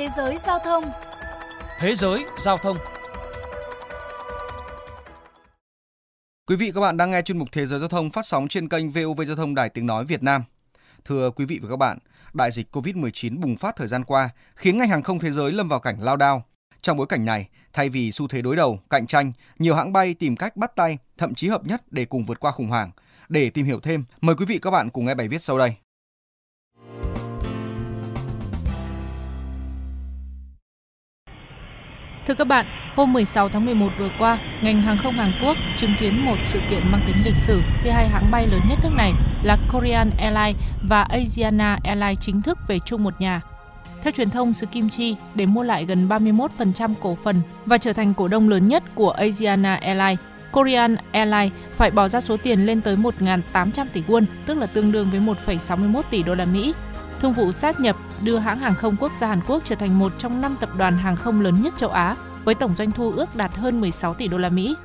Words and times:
Thế 0.00 0.08
giới 0.16 0.38
giao 0.38 0.58
thông 0.58 0.84
Thế 1.78 1.94
giới 1.94 2.24
giao 2.38 2.58
thông 2.58 2.76
Quý 6.46 6.56
vị 6.56 6.72
các 6.74 6.80
bạn 6.80 6.96
đang 6.96 7.10
nghe 7.10 7.22
chuyên 7.22 7.38
mục 7.38 7.48
Thế 7.52 7.66
giới 7.66 7.78
giao 7.78 7.88
thông 7.88 8.10
phát 8.10 8.26
sóng 8.26 8.48
trên 8.48 8.68
kênh 8.68 8.90
VOV 8.90 9.20
Giao 9.26 9.36
thông 9.36 9.54
Đài 9.54 9.68
Tiếng 9.68 9.86
Nói 9.86 10.04
Việt 10.04 10.22
Nam. 10.22 10.44
Thưa 11.04 11.30
quý 11.30 11.44
vị 11.44 11.58
và 11.62 11.68
các 11.68 11.76
bạn, 11.76 11.98
đại 12.32 12.50
dịch 12.50 12.76
COVID-19 12.76 13.40
bùng 13.40 13.56
phát 13.56 13.76
thời 13.76 13.88
gian 13.88 14.04
qua 14.04 14.30
khiến 14.56 14.78
ngành 14.78 14.88
hàng 14.88 15.02
không 15.02 15.18
thế 15.18 15.30
giới 15.30 15.52
lâm 15.52 15.68
vào 15.68 15.80
cảnh 15.80 15.96
lao 16.00 16.16
đao. 16.16 16.44
Trong 16.82 16.96
bối 16.96 17.06
cảnh 17.06 17.24
này, 17.24 17.48
thay 17.72 17.88
vì 17.88 18.12
xu 18.12 18.28
thế 18.28 18.42
đối 18.42 18.56
đầu, 18.56 18.80
cạnh 18.90 19.06
tranh, 19.06 19.32
nhiều 19.58 19.74
hãng 19.74 19.92
bay 19.92 20.14
tìm 20.14 20.36
cách 20.36 20.56
bắt 20.56 20.76
tay, 20.76 20.98
thậm 21.18 21.34
chí 21.34 21.48
hợp 21.48 21.64
nhất 21.64 21.82
để 21.90 22.04
cùng 22.04 22.24
vượt 22.24 22.40
qua 22.40 22.52
khủng 22.52 22.68
hoảng. 22.68 22.90
Để 23.28 23.50
tìm 23.50 23.66
hiểu 23.66 23.80
thêm, 23.80 24.04
mời 24.20 24.36
quý 24.36 24.44
vị 24.44 24.58
các 24.62 24.70
bạn 24.70 24.90
cùng 24.90 25.04
nghe 25.04 25.14
bài 25.14 25.28
viết 25.28 25.42
sau 25.42 25.58
đây. 25.58 25.76
Thưa 32.30 32.34
các 32.34 32.46
bạn, 32.46 32.66
hôm 32.96 33.12
16 33.12 33.48
tháng 33.48 33.64
11 33.64 33.88
vừa 33.98 34.08
qua, 34.18 34.38
ngành 34.62 34.80
hàng 34.80 34.98
không 34.98 35.18
Hàn 35.18 35.32
Quốc 35.42 35.56
chứng 35.76 35.94
kiến 35.98 36.24
một 36.24 36.36
sự 36.44 36.60
kiện 36.70 36.92
mang 36.92 37.02
tính 37.06 37.16
lịch 37.24 37.36
sử 37.36 37.60
khi 37.82 37.90
hai 37.90 38.08
hãng 38.08 38.30
bay 38.30 38.46
lớn 38.46 38.60
nhất 38.68 38.78
nước 38.82 38.92
này 38.96 39.12
là 39.42 39.56
Korean 39.72 40.10
Airlines 40.18 40.62
và 40.82 41.02
Asiana 41.02 41.78
Airlines 41.84 42.18
chính 42.20 42.42
thức 42.42 42.58
về 42.68 42.78
chung 42.78 43.04
một 43.04 43.20
nhà. 43.20 43.40
Theo 44.02 44.10
truyền 44.10 44.30
thông 44.30 44.54
xứ 44.54 44.66
Kim 44.66 44.88
Chi, 44.88 45.16
để 45.34 45.46
mua 45.46 45.62
lại 45.62 45.84
gần 45.84 46.08
31% 46.08 46.94
cổ 47.00 47.14
phần 47.14 47.42
và 47.66 47.78
trở 47.78 47.92
thành 47.92 48.14
cổ 48.14 48.28
đông 48.28 48.48
lớn 48.48 48.68
nhất 48.68 48.82
của 48.94 49.10
Asiana 49.10 49.74
Airlines, 49.74 50.18
Korean 50.52 50.96
Airlines 51.12 51.52
phải 51.76 51.90
bỏ 51.90 52.08
ra 52.08 52.20
số 52.20 52.36
tiền 52.36 52.66
lên 52.66 52.80
tới 52.80 52.96
1.800 52.96 53.86
tỷ 53.92 54.02
won, 54.08 54.24
tức 54.46 54.58
là 54.58 54.66
tương 54.66 54.92
đương 54.92 55.10
với 55.10 55.20
1,61 55.20 56.02
tỷ 56.10 56.22
đô 56.22 56.34
la 56.34 56.44
Mỹ. 56.44 56.74
Thương 57.20 57.32
vụ 57.32 57.52
sát 57.52 57.80
nhập 57.80 57.96
đưa 58.22 58.38
hãng 58.38 58.58
hàng 58.58 58.74
không 58.74 58.96
quốc 59.00 59.12
gia 59.20 59.26
Hàn 59.26 59.40
Quốc 59.46 59.62
trở 59.64 59.74
thành 59.74 59.98
một 59.98 60.12
trong 60.18 60.40
năm 60.40 60.56
tập 60.60 60.68
đoàn 60.78 60.96
hàng 60.96 61.16
không 61.16 61.40
lớn 61.40 61.62
nhất 61.62 61.74
châu 61.76 61.90
Á 61.90 62.16
với 62.44 62.54
tổng 62.54 62.74
doanh 62.76 62.90
thu 62.90 63.12
ước 63.16 63.36
đạt 63.36 63.54
hơn 63.54 63.80
16 63.80 64.14
tỷ 64.14 64.28
đô 64.28 64.38
la 64.38 64.48
Mỹ. 64.48 64.76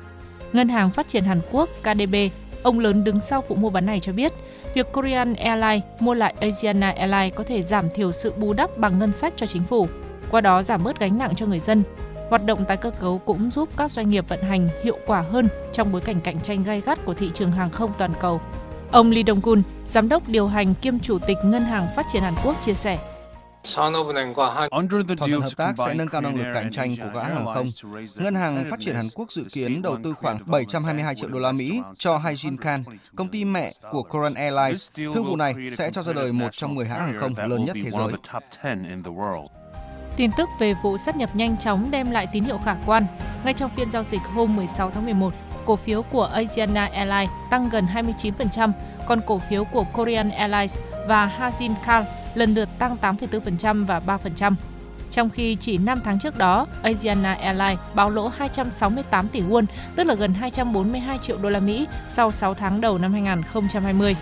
Ngân 0.52 0.68
hàng 0.68 0.90
Phát 0.90 1.08
triển 1.08 1.24
Hàn 1.24 1.40
Quốc 1.50 1.68
KDB, 1.80 2.14
ông 2.62 2.78
lớn 2.78 3.04
đứng 3.04 3.20
sau 3.20 3.44
vụ 3.48 3.56
mua 3.56 3.70
bán 3.70 3.86
này 3.86 4.00
cho 4.00 4.12
biết, 4.12 4.32
việc 4.74 4.92
Korean 4.92 5.34
Airlines 5.34 5.82
mua 6.00 6.14
lại 6.14 6.34
Asiana 6.40 6.90
Airlines 6.90 7.34
có 7.34 7.44
thể 7.44 7.62
giảm 7.62 7.90
thiểu 7.94 8.12
sự 8.12 8.32
bù 8.32 8.52
đắp 8.52 8.78
bằng 8.78 8.98
ngân 8.98 9.12
sách 9.12 9.32
cho 9.36 9.46
chính 9.46 9.64
phủ, 9.64 9.88
qua 10.30 10.40
đó 10.40 10.62
giảm 10.62 10.84
bớt 10.84 11.00
gánh 11.00 11.18
nặng 11.18 11.34
cho 11.34 11.46
người 11.46 11.60
dân. 11.60 11.82
Hoạt 12.30 12.46
động 12.46 12.64
tái 12.64 12.76
cơ 12.76 12.90
cấu 12.90 13.18
cũng 13.18 13.50
giúp 13.50 13.68
các 13.76 13.90
doanh 13.90 14.10
nghiệp 14.10 14.28
vận 14.28 14.42
hành 14.42 14.68
hiệu 14.84 14.98
quả 15.06 15.20
hơn 15.20 15.48
trong 15.72 15.92
bối 15.92 16.00
cảnh 16.00 16.20
cạnh 16.20 16.40
tranh 16.40 16.64
gay 16.64 16.80
gắt 16.80 17.04
của 17.04 17.14
thị 17.14 17.30
trường 17.34 17.52
hàng 17.52 17.70
không 17.70 17.92
toàn 17.98 18.12
cầu. 18.20 18.40
Ông 18.92 19.10
Lee 19.10 19.22
Dong-kun, 19.22 19.62
giám 19.86 20.08
đốc 20.08 20.28
điều 20.28 20.46
hành 20.46 20.74
kiêm 20.74 20.98
chủ 20.98 21.18
tịch 21.18 21.36
Ngân 21.44 21.62
hàng 21.62 21.86
Phát 21.96 22.06
triển 22.12 22.22
Hàn 22.22 22.34
Quốc 22.44 22.56
chia 22.64 22.74
sẻ. 22.74 22.98
Thỏa 23.74 23.90
thuận 25.18 25.40
hợp 25.40 25.48
tác 25.56 25.72
sẽ 25.86 25.94
nâng 25.94 26.08
cao 26.08 26.20
năng 26.20 26.36
lực 26.36 26.44
cạnh 26.54 26.70
tranh 26.70 26.96
của 26.96 27.10
các 27.14 27.22
hãng 27.22 27.36
hàng 27.36 27.54
không. 27.54 27.66
Ngân 28.14 28.34
hàng 28.34 28.64
Phát 28.70 28.80
triển 28.80 28.94
Hàn 28.94 29.08
Quốc 29.14 29.32
dự 29.32 29.44
kiến 29.52 29.82
đầu 29.82 29.96
tư 30.04 30.14
khoảng 30.20 30.38
722 30.46 31.14
triệu 31.14 31.28
đô 31.28 31.38
la 31.38 31.52
Mỹ 31.52 31.80
cho 31.98 32.18
Haejin 32.18 32.56
Khan, 32.56 32.84
công 33.16 33.28
ty 33.28 33.44
mẹ 33.44 33.72
của 33.90 34.02
Korean 34.02 34.34
Airlines. 34.34 34.88
Thương 34.94 35.24
vụ 35.24 35.36
này 35.36 35.54
sẽ 35.70 35.90
cho 35.90 36.02
ra 36.02 36.12
đời 36.12 36.32
một 36.32 36.48
trong 36.52 36.74
10 36.74 36.86
hãng 36.86 37.00
hàng 37.00 37.20
không 37.20 37.34
lớn 37.36 37.64
nhất 37.64 37.76
thế 37.84 37.90
giới. 37.90 38.12
Tin 40.16 40.30
tức 40.36 40.48
về 40.58 40.74
vụ 40.82 40.96
sát 40.96 41.16
nhập 41.16 41.36
nhanh 41.36 41.56
chóng 41.56 41.90
đem 41.90 42.10
lại 42.10 42.26
tín 42.32 42.44
hiệu 42.44 42.58
khả 42.64 42.76
quan. 42.86 43.06
Ngay 43.44 43.52
trong 43.52 43.70
phiên 43.76 43.90
giao 43.90 44.02
dịch 44.02 44.22
hôm 44.34 44.56
16 44.56 44.90
tháng 44.90 45.04
11, 45.04 45.34
cổ 45.66 45.76
phiếu 45.76 46.02
của 46.02 46.24
Asiana 46.24 46.88
Airlines 46.92 47.30
tăng 47.50 47.68
gần 47.68 47.86
29%, 47.94 48.72
còn 49.06 49.20
cổ 49.26 49.40
phiếu 49.50 49.64
của 49.64 49.84
Korean 49.92 50.30
Airlines 50.30 50.78
và 51.08 51.32
Haejin 51.38 51.74
Car 51.86 52.06
lần 52.34 52.54
lượt 52.54 52.68
tăng 52.78 52.96
8,4% 53.00 53.86
và 53.86 54.00
3%. 54.06 54.54
Trong 55.10 55.30
khi 55.30 55.56
chỉ 55.60 55.78
5 55.78 56.00
tháng 56.04 56.18
trước 56.18 56.38
đó, 56.38 56.66
Asiana 56.82 57.34
Airlines 57.34 57.78
báo 57.94 58.10
lỗ 58.10 58.28
268 58.28 59.28
tỷ 59.28 59.40
won, 59.40 59.64
tức 59.96 60.04
là 60.04 60.14
gần 60.14 60.34
242 60.34 61.18
triệu 61.18 61.38
đô 61.38 61.50
la 61.50 61.60
Mỹ 61.60 61.86
sau 62.06 62.32
6 62.32 62.54
tháng 62.54 62.80
đầu 62.80 62.98
năm 62.98 63.12
2020. 63.12 64.16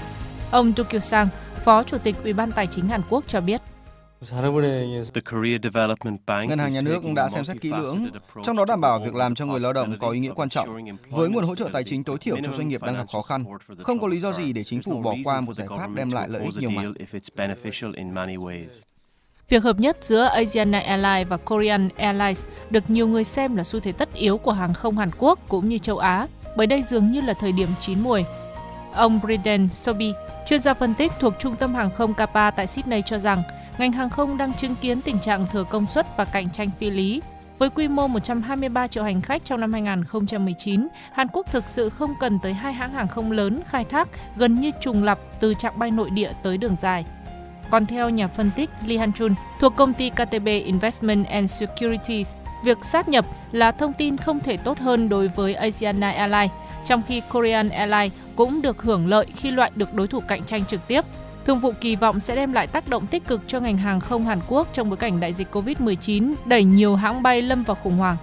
Ông 0.50 0.72
Tokyo 0.72 0.98
Sang, 0.98 1.28
Phó 1.64 1.82
Chủ 1.82 1.98
tịch 1.98 2.16
Ủy 2.22 2.32
ban 2.32 2.52
Tài 2.52 2.66
chính 2.66 2.88
Hàn 2.88 3.00
Quốc 3.10 3.24
cho 3.26 3.40
biết. 3.40 3.60
Ngân 6.48 6.58
hàng 6.58 6.72
nhà 6.72 6.80
nước 6.80 7.02
đã 7.16 7.28
xem 7.28 7.44
xét 7.44 7.60
kỹ 7.60 7.68
lưỡng, 7.68 8.06
trong 8.44 8.56
đó 8.56 8.64
đảm 8.64 8.80
bảo 8.80 8.98
việc 8.98 9.14
làm 9.14 9.34
cho 9.34 9.46
người 9.46 9.60
lao 9.60 9.72
động 9.72 9.98
có 10.00 10.08
ý 10.10 10.18
nghĩa 10.18 10.32
quan 10.34 10.48
trọng, 10.48 10.68
với 11.10 11.28
nguồn 11.28 11.44
hỗ 11.44 11.54
trợ 11.54 11.68
tài 11.72 11.84
chính 11.84 12.04
tối 12.04 12.18
thiểu 12.20 12.36
cho 12.44 12.52
doanh 12.52 12.68
nghiệp 12.68 12.82
đang 12.82 12.96
gặp 12.96 13.06
khó 13.12 13.22
khăn. 13.22 13.44
Không 13.82 14.00
có 14.00 14.06
lý 14.06 14.20
do 14.20 14.32
gì 14.32 14.52
để 14.52 14.64
chính 14.64 14.82
phủ 14.82 15.00
bỏ 15.02 15.14
qua 15.24 15.40
một 15.40 15.54
giải 15.54 15.66
pháp 15.78 15.90
đem 15.94 16.10
lại 16.10 16.28
lợi 16.28 16.42
ích 16.42 16.56
nhiều 16.56 16.70
mặt. 16.70 16.82
Việc 19.48 19.62
hợp 19.62 19.80
nhất 19.80 19.98
giữa 20.00 20.22
Asiana 20.24 20.78
Airlines 20.78 21.28
và 21.28 21.36
Korean 21.36 21.88
Airlines 21.96 22.44
được 22.70 22.90
nhiều 22.90 23.08
người 23.08 23.24
xem 23.24 23.56
là 23.56 23.64
xu 23.64 23.80
thế 23.80 23.92
tất 23.92 24.14
yếu 24.14 24.38
của 24.38 24.52
hàng 24.52 24.74
không 24.74 24.98
Hàn 24.98 25.10
Quốc 25.18 25.38
cũng 25.48 25.68
như 25.68 25.78
châu 25.78 25.98
Á, 25.98 26.26
bởi 26.56 26.66
đây 26.66 26.82
dường 26.82 27.12
như 27.12 27.20
là 27.20 27.34
thời 27.34 27.52
điểm 27.52 27.68
chín 27.80 28.00
muồi. 28.00 28.24
Ông 28.94 29.20
Brendan 29.20 29.68
Sobi, 29.72 30.12
chuyên 30.46 30.60
gia 30.60 30.74
phân 30.74 30.94
tích 30.94 31.12
thuộc 31.20 31.34
Trung 31.38 31.56
tâm 31.56 31.74
Hàng 31.74 31.90
không 31.90 32.14
Kappa 32.14 32.50
tại 32.50 32.66
Sydney 32.66 33.02
cho 33.02 33.18
rằng, 33.18 33.42
ngành 33.78 33.92
hàng 33.92 34.10
không 34.10 34.36
đang 34.36 34.54
chứng 34.54 34.74
kiến 34.74 35.00
tình 35.00 35.18
trạng 35.18 35.46
thừa 35.52 35.64
công 35.64 35.86
suất 35.86 36.16
và 36.16 36.24
cạnh 36.24 36.50
tranh 36.50 36.70
phi 36.80 36.90
lý. 36.90 37.22
Với 37.58 37.70
quy 37.70 37.88
mô 37.88 38.06
123 38.06 38.86
triệu 38.86 39.04
hành 39.04 39.20
khách 39.20 39.44
trong 39.44 39.60
năm 39.60 39.72
2019, 39.72 40.88
Hàn 41.12 41.28
Quốc 41.32 41.46
thực 41.52 41.68
sự 41.68 41.88
không 41.88 42.14
cần 42.20 42.38
tới 42.42 42.52
hai 42.52 42.72
hãng 42.72 42.92
hàng 42.92 43.08
không 43.08 43.32
lớn 43.32 43.60
khai 43.66 43.84
thác 43.84 44.08
gần 44.36 44.60
như 44.60 44.70
trùng 44.80 45.04
lập 45.04 45.18
từ 45.40 45.54
trạng 45.54 45.78
bay 45.78 45.90
nội 45.90 46.10
địa 46.10 46.32
tới 46.42 46.58
đường 46.58 46.76
dài. 46.80 47.04
Còn 47.70 47.86
theo 47.86 48.10
nhà 48.10 48.28
phân 48.28 48.50
tích 48.56 48.70
Lee 48.86 48.98
Han 48.98 49.12
Chun 49.12 49.34
thuộc 49.60 49.76
công 49.76 49.92
ty 49.92 50.10
KTB 50.10 50.46
Investment 50.46 51.26
and 51.26 51.52
Securities, 51.52 52.36
việc 52.64 52.84
sát 52.84 53.08
nhập 53.08 53.26
là 53.52 53.72
thông 53.72 53.92
tin 53.92 54.16
không 54.16 54.40
thể 54.40 54.56
tốt 54.56 54.78
hơn 54.78 55.08
đối 55.08 55.28
với 55.28 55.54
Asiana 55.54 56.10
Airlines, 56.10 56.50
trong 56.84 57.02
khi 57.02 57.20
Korean 57.20 57.68
Airlines 57.68 58.12
cũng 58.36 58.62
được 58.62 58.82
hưởng 58.82 59.06
lợi 59.06 59.26
khi 59.36 59.50
loại 59.50 59.70
được 59.74 59.94
đối 59.94 60.06
thủ 60.06 60.20
cạnh 60.28 60.44
tranh 60.44 60.64
trực 60.64 60.80
tiếp. 60.88 61.04
Thương 61.44 61.60
vụ 61.60 61.72
kỳ 61.80 61.96
vọng 61.96 62.20
sẽ 62.20 62.36
đem 62.36 62.52
lại 62.52 62.66
tác 62.66 62.88
động 62.88 63.06
tích 63.06 63.26
cực 63.26 63.40
cho 63.46 63.60
ngành 63.60 63.78
hàng 63.78 64.00
không 64.00 64.26
Hàn 64.26 64.40
Quốc 64.48 64.68
trong 64.72 64.90
bối 64.90 64.96
cảnh 64.96 65.20
đại 65.20 65.32
dịch 65.32 65.48
COVID-19 65.52 66.34
đẩy 66.46 66.64
nhiều 66.64 66.96
hãng 66.96 67.22
bay 67.22 67.42
lâm 67.42 67.62
vào 67.62 67.74
khủng 67.82 67.96
hoảng. 67.96 68.16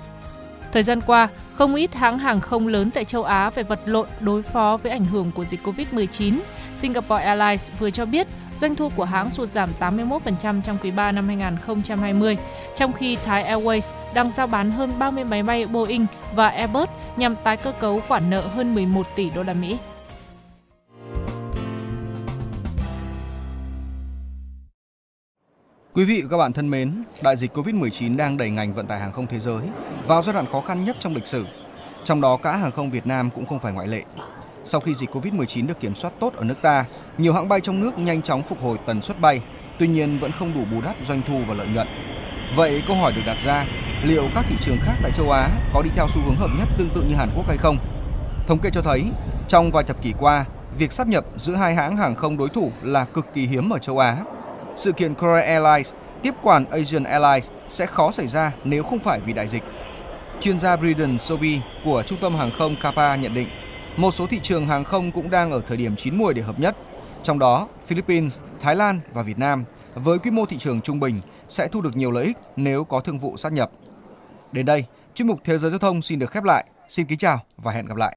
Thời 0.71 0.83
gian 0.83 1.01
qua, 1.01 1.27
không 1.53 1.75
ít 1.75 1.93
hãng 1.93 2.19
hàng 2.19 2.41
không 2.41 2.67
lớn 2.67 2.91
tại 2.91 3.03
châu 3.03 3.23
Á 3.23 3.49
phải 3.49 3.63
vật 3.63 3.79
lộn 3.85 4.07
đối 4.19 4.41
phó 4.41 4.77
với 4.83 4.91
ảnh 4.91 5.05
hưởng 5.05 5.31
của 5.31 5.45
dịch 5.45 5.59
COVID-19. 5.63 6.39
Singapore 6.75 7.23
Airlines 7.23 7.71
vừa 7.79 7.89
cho 7.89 8.05
biết 8.05 8.27
doanh 8.57 8.75
thu 8.75 8.89
của 8.89 9.03
hãng 9.03 9.29
sụt 9.29 9.49
giảm 9.49 9.69
81% 9.79 10.61
trong 10.61 10.77
quý 10.83 10.91
3 10.91 11.11
năm 11.11 11.27
2020, 11.27 12.37
trong 12.75 12.93
khi 12.93 13.17
Thai 13.25 13.43
Airways 13.43 13.91
đang 14.13 14.31
giao 14.31 14.47
bán 14.47 14.71
hơn 14.71 14.93
30 14.99 15.23
máy 15.23 15.43
bay 15.43 15.65
Boeing 15.65 16.05
và 16.35 16.47
Airbus 16.47 16.89
nhằm 17.17 17.35
tái 17.43 17.57
cơ 17.57 17.71
cấu 17.71 17.99
khoản 18.07 18.29
nợ 18.29 18.47
hơn 18.47 18.75
11 18.75 19.07
tỷ 19.15 19.29
đô 19.29 19.43
la 19.43 19.53
Mỹ. 19.53 19.77
Quý 26.01 26.05
vị 26.05 26.21
và 26.21 26.27
các 26.31 26.37
bạn 26.37 26.53
thân 26.53 26.69
mến, 26.69 27.03
đại 27.21 27.35
dịch 27.35 27.57
Covid-19 27.57 28.17
đang 28.17 28.37
đẩy 28.37 28.49
ngành 28.49 28.73
vận 28.73 28.87
tải 28.87 28.99
hàng 28.99 29.11
không 29.11 29.27
thế 29.27 29.39
giới 29.39 29.61
vào 30.07 30.21
giai 30.21 30.33
đoạn 30.33 30.45
khó 30.51 30.61
khăn 30.61 30.83
nhất 30.83 30.95
trong 30.99 31.15
lịch 31.15 31.27
sử. 31.27 31.45
Trong 32.03 32.21
đó 32.21 32.37
cả 32.37 32.57
hàng 32.57 32.71
không 32.71 32.89
Việt 32.89 33.07
Nam 33.07 33.29
cũng 33.35 33.45
không 33.45 33.59
phải 33.59 33.73
ngoại 33.73 33.87
lệ. 33.87 34.03
Sau 34.63 34.81
khi 34.81 34.93
dịch 34.93 35.09
Covid-19 35.11 35.67
được 35.67 35.79
kiểm 35.79 35.95
soát 35.95 36.13
tốt 36.19 36.33
ở 36.35 36.43
nước 36.43 36.61
ta, 36.61 36.85
nhiều 37.17 37.33
hãng 37.33 37.49
bay 37.49 37.59
trong 37.59 37.81
nước 37.81 37.99
nhanh 37.99 38.21
chóng 38.21 38.41
phục 38.41 38.61
hồi 38.61 38.77
tần 38.85 39.01
suất 39.01 39.19
bay, 39.19 39.41
tuy 39.79 39.87
nhiên 39.87 40.19
vẫn 40.19 40.31
không 40.31 40.53
đủ 40.53 40.65
bù 40.71 40.81
đắp 40.81 40.95
doanh 41.03 41.21
thu 41.27 41.41
và 41.47 41.53
lợi 41.53 41.67
nhuận. 41.67 41.87
Vậy 42.55 42.81
câu 42.87 42.95
hỏi 42.95 43.11
được 43.11 43.21
đặt 43.25 43.37
ra, 43.39 43.65
liệu 44.03 44.23
các 44.35 44.45
thị 44.49 44.55
trường 44.61 44.77
khác 44.81 44.95
tại 45.01 45.11
châu 45.11 45.31
Á 45.31 45.49
có 45.73 45.81
đi 45.81 45.89
theo 45.95 46.07
xu 46.07 46.21
hướng 46.25 46.35
hợp 46.35 46.49
nhất 46.57 46.67
tương 46.77 46.93
tự 46.95 47.03
như 47.09 47.15
Hàn 47.15 47.29
Quốc 47.35 47.47
hay 47.47 47.57
không? 47.57 47.77
Thống 48.47 48.59
kê 48.59 48.69
cho 48.69 48.81
thấy, 48.81 49.03
trong 49.47 49.71
vài 49.71 49.83
thập 49.83 50.01
kỷ 50.01 50.13
qua, 50.19 50.45
việc 50.77 50.91
sắp 50.91 51.07
nhập 51.07 51.25
giữa 51.37 51.55
hai 51.55 51.75
hãng 51.75 51.97
hàng 51.97 52.15
không 52.15 52.37
đối 52.37 52.49
thủ 52.49 52.71
là 52.81 53.05
cực 53.05 53.25
kỳ 53.33 53.47
hiếm 53.47 53.69
ở 53.69 53.79
châu 53.79 53.99
Á. 53.99 54.17
Sự 54.75 54.91
kiện 54.91 55.13
Korea 55.13 55.43
Airlines 55.43 55.93
tiếp 56.23 56.33
quản 56.41 56.65
Asian 56.65 57.03
Airlines 57.03 57.51
sẽ 57.69 57.85
khó 57.85 58.11
xảy 58.11 58.27
ra 58.27 58.51
nếu 58.63 58.83
không 58.83 58.99
phải 58.99 59.19
vì 59.19 59.33
đại 59.33 59.47
dịch. 59.47 59.63
Chuyên 60.41 60.57
gia 60.57 60.75
Brendan 60.75 61.17
Sobi 61.17 61.59
của 61.85 62.03
Trung 62.05 62.19
tâm 62.21 62.35
Hàng 62.35 62.51
không 62.51 62.75
Kappa 62.81 63.15
nhận 63.15 63.33
định, 63.33 63.49
một 63.97 64.11
số 64.11 64.27
thị 64.27 64.39
trường 64.43 64.67
hàng 64.67 64.83
không 64.83 65.11
cũng 65.11 65.29
đang 65.29 65.51
ở 65.51 65.61
thời 65.67 65.77
điểm 65.77 65.95
chín 65.95 66.17
muồi 66.17 66.33
để 66.33 66.41
hợp 66.41 66.59
nhất, 66.59 66.75
trong 67.23 67.39
đó 67.39 67.67
Philippines, 67.85 68.39
Thái 68.59 68.75
Lan 68.75 68.99
và 69.13 69.21
Việt 69.21 69.39
Nam 69.39 69.63
với 69.95 70.19
quy 70.19 70.31
mô 70.31 70.45
thị 70.45 70.57
trường 70.57 70.81
trung 70.81 70.99
bình 70.99 71.21
sẽ 71.47 71.67
thu 71.67 71.81
được 71.81 71.95
nhiều 71.95 72.11
lợi 72.11 72.23
ích 72.25 72.37
nếu 72.55 72.83
có 72.83 72.99
thương 72.99 73.19
vụ 73.19 73.37
sát 73.37 73.51
nhập. 73.53 73.71
Đến 74.51 74.65
đây, 74.65 74.85
chuyên 75.13 75.27
mục 75.27 75.39
Thế 75.43 75.57
giới 75.57 75.71
giao 75.71 75.79
thông 75.79 76.01
xin 76.01 76.19
được 76.19 76.31
khép 76.31 76.43
lại. 76.43 76.65
Xin 76.87 77.05
kính 77.05 77.17
chào 77.17 77.39
và 77.57 77.71
hẹn 77.71 77.85
gặp 77.85 77.97
lại. 77.97 78.09